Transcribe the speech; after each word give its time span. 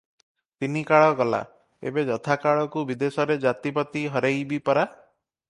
ତିନି 0.63 0.79
କାଳ 0.91 1.11
ଗଲା, 1.19 1.41
ଏବେ 1.91 2.05
ଯଥାକାଳକୁ 2.07 2.83
ବିଦେଶରେ 2.93 3.37
ଜାତିପତି 3.45 4.05
ହରେଇବି 4.17 4.63
ପରା? 4.71 4.89